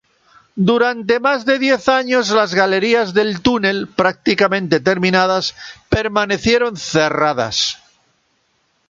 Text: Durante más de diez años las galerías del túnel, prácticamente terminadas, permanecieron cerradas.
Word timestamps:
Durante 0.69 1.19
más 1.19 1.45
de 1.45 1.59
diez 1.59 1.87
años 1.87 2.31
las 2.31 2.55
galerías 2.55 3.13
del 3.13 3.39
túnel, 3.41 3.87
prácticamente 3.87 4.79
terminadas, 4.79 5.53
permanecieron 5.89 6.75
cerradas. 6.75 7.77